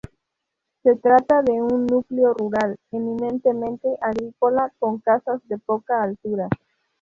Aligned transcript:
Se 0.81 0.95
trata 0.95 1.43
de 1.43 1.61
un 1.61 1.85
núcleo 1.85 2.33
rural, 2.33 2.75
eminentemente 2.89 3.87
agrícola, 4.01 4.73
con 4.79 4.97
casas 4.99 5.47
de 5.47 5.59
poca 5.59 6.01
altura. 6.01 6.49